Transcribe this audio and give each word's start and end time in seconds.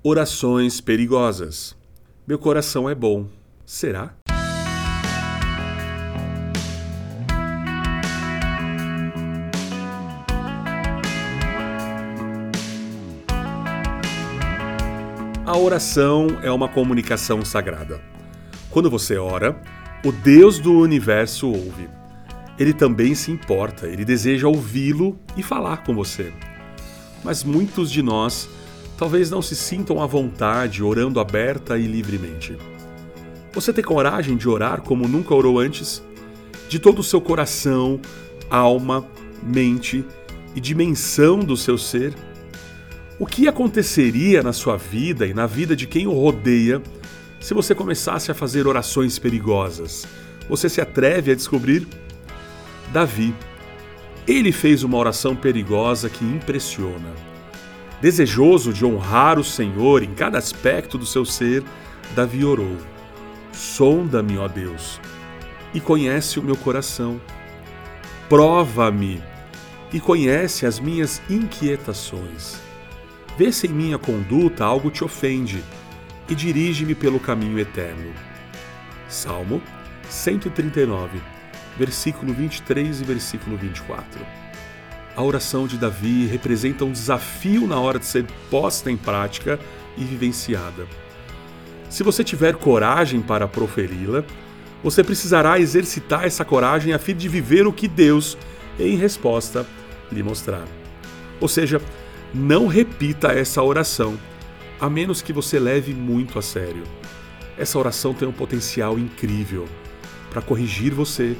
Orações 0.00 0.80
perigosas. 0.80 1.76
Meu 2.24 2.38
coração 2.38 2.88
é 2.88 2.94
bom. 2.94 3.26
Será? 3.66 4.14
A 15.44 15.58
oração 15.58 16.28
é 16.44 16.52
uma 16.52 16.68
comunicação 16.68 17.44
sagrada. 17.44 18.00
Quando 18.70 18.88
você 18.88 19.16
ora, 19.16 19.60
o 20.04 20.12
Deus 20.12 20.60
do 20.60 20.78
universo 20.78 21.48
ouve. 21.48 21.88
Ele 22.56 22.72
também 22.72 23.16
se 23.16 23.32
importa, 23.32 23.88
ele 23.88 24.04
deseja 24.04 24.46
ouvi-lo 24.46 25.18
e 25.36 25.42
falar 25.42 25.78
com 25.78 25.92
você. 25.92 26.32
Mas 27.24 27.42
muitos 27.42 27.90
de 27.90 28.00
nós 28.00 28.48
talvez 28.98 29.30
não 29.30 29.40
se 29.40 29.54
sintam 29.54 30.02
à 30.02 30.06
vontade 30.06 30.82
orando 30.82 31.20
aberta 31.20 31.78
e 31.78 31.86
livremente. 31.86 32.58
Você 33.52 33.72
tem 33.72 33.84
coragem 33.84 34.36
de 34.36 34.48
orar 34.48 34.82
como 34.82 35.06
nunca 35.06 35.34
orou 35.34 35.60
antes? 35.60 36.02
De 36.68 36.80
todo 36.80 36.98
o 36.98 37.04
seu 37.04 37.20
coração, 37.20 38.00
alma, 38.50 39.06
mente 39.40 40.04
e 40.54 40.60
dimensão 40.60 41.38
do 41.38 41.56
seu 41.56 41.78
ser? 41.78 42.12
O 43.20 43.24
que 43.24 43.46
aconteceria 43.46 44.42
na 44.42 44.52
sua 44.52 44.76
vida 44.76 45.26
e 45.26 45.32
na 45.32 45.46
vida 45.46 45.76
de 45.76 45.86
quem 45.86 46.08
o 46.08 46.12
rodeia 46.12 46.82
se 47.40 47.54
você 47.54 47.74
começasse 47.74 48.32
a 48.32 48.34
fazer 48.34 48.66
orações 48.66 49.16
perigosas? 49.16 50.06
Você 50.48 50.68
se 50.68 50.80
atreve 50.80 51.30
a 51.30 51.34
descobrir? 51.36 51.86
Davi. 52.92 53.32
Ele 54.26 54.50
fez 54.50 54.82
uma 54.82 54.98
oração 54.98 55.36
perigosa 55.36 56.10
que 56.10 56.24
impressiona. 56.24 57.27
Desejoso 58.00 58.72
de 58.72 58.84
honrar 58.84 59.38
o 59.38 59.44
Senhor 59.44 60.02
em 60.02 60.14
cada 60.14 60.38
aspecto 60.38 60.96
do 60.96 61.06
seu 61.06 61.24
ser, 61.24 61.64
Davi 62.14 62.44
orou: 62.44 62.76
Sonda-me, 63.52 64.38
ó 64.38 64.46
Deus, 64.46 65.00
e 65.74 65.80
conhece 65.80 66.38
o 66.38 66.42
meu 66.42 66.56
coração. 66.56 67.20
Prova-me 68.28 69.22
e 69.92 69.98
conhece 69.98 70.66
as 70.66 70.78
minhas 70.78 71.22
inquietações 71.30 72.68
Vê 73.38 73.52
se 73.52 73.68
em 73.68 73.70
minha 73.70 73.96
conduta 73.96 74.64
algo 74.64 74.90
te 74.90 75.04
ofende 75.04 75.62
e 76.28 76.34
dirige-me 76.34 76.92
pelo 76.92 77.20
caminho 77.20 77.56
eterno. 77.56 78.12
Salmo 79.08 79.62
139, 80.10 81.20
versículo 81.78 82.34
23 82.34 83.00
e 83.00 83.04
versículo 83.04 83.56
24. 83.56 84.26
A 85.18 85.22
oração 85.24 85.66
de 85.66 85.76
Davi 85.76 86.26
representa 86.26 86.84
um 86.84 86.92
desafio 86.92 87.66
na 87.66 87.80
hora 87.80 87.98
de 87.98 88.06
ser 88.06 88.24
posta 88.48 88.88
em 88.88 88.96
prática 88.96 89.58
e 89.96 90.04
vivenciada. 90.04 90.86
Se 91.90 92.04
você 92.04 92.22
tiver 92.22 92.54
coragem 92.54 93.20
para 93.20 93.48
proferi-la, 93.48 94.22
você 94.80 95.02
precisará 95.02 95.58
exercitar 95.58 96.24
essa 96.24 96.44
coragem 96.44 96.92
a 96.92 97.00
fim 97.00 97.16
de 97.16 97.28
viver 97.28 97.66
o 97.66 97.72
que 97.72 97.88
Deus, 97.88 98.38
em 98.78 98.96
resposta, 98.96 99.66
lhe 100.12 100.22
mostrar. 100.22 100.62
Ou 101.40 101.48
seja, 101.48 101.82
não 102.32 102.68
repita 102.68 103.32
essa 103.32 103.60
oração, 103.60 104.16
a 104.80 104.88
menos 104.88 105.20
que 105.20 105.32
você 105.32 105.58
leve 105.58 105.92
muito 105.94 106.38
a 106.38 106.42
sério. 106.42 106.84
Essa 107.58 107.76
oração 107.76 108.14
tem 108.14 108.28
um 108.28 108.32
potencial 108.32 108.96
incrível 108.96 109.66
para 110.30 110.40
corrigir 110.40 110.94
você, 110.94 111.36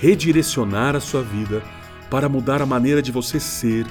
redirecionar 0.00 0.96
a 0.96 1.00
sua 1.00 1.22
vida, 1.22 1.62
para 2.12 2.28
mudar 2.28 2.60
a 2.60 2.66
maneira 2.66 3.00
de 3.00 3.10
você 3.10 3.40
ser, 3.40 3.86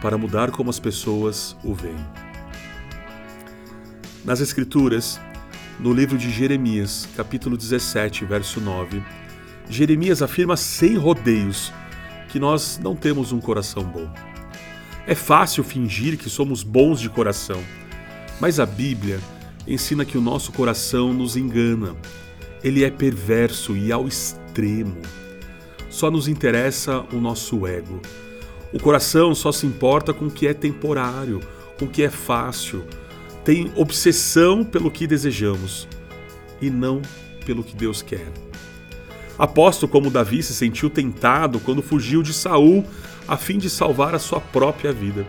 para 0.00 0.16
mudar 0.16 0.52
como 0.52 0.70
as 0.70 0.78
pessoas 0.78 1.56
o 1.64 1.74
veem. 1.74 1.98
Nas 4.24 4.38
Escrituras, 4.38 5.20
no 5.80 5.92
livro 5.92 6.16
de 6.16 6.30
Jeremias, 6.30 7.08
capítulo 7.16 7.56
17, 7.56 8.24
verso 8.26 8.60
9, 8.60 9.02
Jeremias 9.68 10.22
afirma 10.22 10.56
sem 10.56 10.96
rodeios 10.96 11.72
que 12.28 12.38
nós 12.38 12.78
não 12.80 12.94
temos 12.94 13.32
um 13.32 13.40
coração 13.40 13.82
bom. 13.82 14.08
É 15.04 15.16
fácil 15.16 15.64
fingir 15.64 16.16
que 16.16 16.30
somos 16.30 16.62
bons 16.62 17.00
de 17.00 17.08
coração, 17.08 17.60
mas 18.40 18.60
a 18.60 18.66
Bíblia 18.66 19.18
ensina 19.66 20.04
que 20.04 20.16
o 20.16 20.22
nosso 20.22 20.52
coração 20.52 21.12
nos 21.12 21.36
engana. 21.36 21.96
Ele 22.62 22.84
é 22.84 22.90
perverso 22.90 23.76
e 23.76 23.90
ao 23.90 24.06
extremo. 24.06 25.02
Só 25.98 26.12
nos 26.12 26.28
interessa 26.28 27.04
o 27.12 27.16
nosso 27.16 27.66
ego. 27.66 28.00
O 28.72 28.78
coração 28.78 29.34
só 29.34 29.50
se 29.50 29.66
importa 29.66 30.14
com 30.14 30.26
o 30.26 30.30
que 30.30 30.46
é 30.46 30.54
temporário, 30.54 31.40
com 31.76 31.86
o 31.86 31.88
que 31.88 32.04
é 32.04 32.08
fácil. 32.08 32.84
Tem 33.44 33.72
obsessão 33.74 34.62
pelo 34.62 34.92
que 34.92 35.08
desejamos 35.08 35.88
e 36.62 36.70
não 36.70 37.02
pelo 37.44 37.64
que 37.64 37.74
Deus 37.74 38.00
quer. 38.00 38.28
Aposto 39.36 39.88
como 39.88 40.08
Davi 40.08 40.40
se 40.40 40.54
sentiu 40.54 40.88
tentado 40.88 41.58
quando 41.58 41.82
fugiu 41.82 42.22
de 42.22 42.32
Saul 42.32 42.84
a 43.26 43.36
fim 43.36 43.58
de 43.58 43.68
salvar 43.68 44.14
a 44.14 44.20
sua 44.20 44.40
própria 44.40 44.92
vida. 44.92 45.26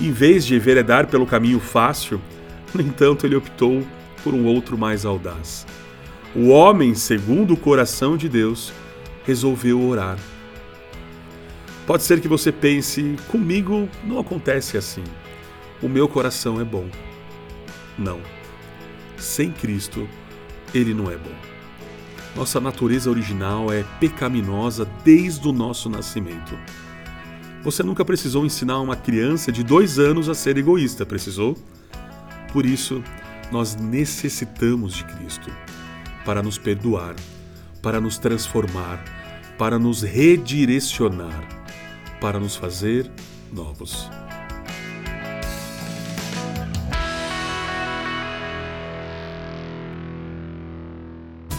Em 0.00 0.12
vez 0.12 0.46
de 0.46 0.54
enveredar 0.54 1.08
pelo 1.08 1.26
caminho 1.26 1.58
fácil, 1.58 2.20
no 2.72 2.80
entanto, 2.80 3.26
ele 3.26 3.34
optou 3.34 3.84
por 4.22 4.34
um 4.34 4.46
outro 4.46 4.78
mais 4.78 5.04
audaz. 5.04 5.66
O 6.32 6.50
homem, 6.50 6.94
segundo 6.94 7.54
o 7.54 7.56
coração 7.56 8.16
de 8.16 8.28
Deus, 8.28 8.72
resolveu 9.24 9.80
orar. 9.80 10.18
Pode 11.86 12.02
ser 12.02 12.20
que 12.20 12.28
você 12.28 12.52
pense: 12.52 13.16
comigo 13.28 13.88
não 14.04 14.18
acontece 14.18 14.76
assim. 14.76 15.04
O 15.82 15.88
meu 15.88 16.08
coração 16.08 16.60
é 16.60 16.64
bom. 16.64 16.88
Não. 17.98 18.20
Sem 19.16 19.50
Cristo, 19.50 20.08
ele 20.74 20.94
não 20.94 21.10
é 21.10 21.16
bom. 21.16 21.34
Nossa 22.36 22.60
natureza 22.60 23.10
original 23.10 23.72
é 23.72 23.84
pecaminosa 23.98 24.86
desde 25.04 25.48
o 25.48 25.52
nosso 25.52 25.90
nascimento. 25.90 26.56
Você 27.62 27.82
nunca 27.82 28.04
precisou 28.04 28.46
ensinar 28.46 28.80
uma 28.80 28.96
criança 28.96 29.52
de 29.52 29.62
dois 29.62 29.98
anos 29.98 30.28
a 30.28 30.34
ser 30.34 30.56
egoísta, 30.56 31.04
precisou? 31.04 31.56
Por 32.52 32.64
isso, 32.64 33.02
nós 33.50 33.74
necessitamos 33.76 34.94
de 34.94 35.04
Cristo 35.04 35.50
para 36.24 36.42
nos 36.42 36.56
perdoar, 36.56 37.14
para 37.82 38.00
nos 38.00 38.18
transformar, 38.18 39.02
para 39.58 39.78
nos 39.78 40.02
redirecionar, 40.02 41.46
para 42.20 42.38
nos 42.38 42.56
fazer 42.56 43.10
novos. 43.52 44.10